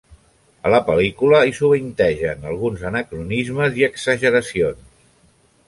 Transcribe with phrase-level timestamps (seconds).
[0.69, 4.85] A la pel·lícula hi sovintegen alguns anacronismes i exageracions.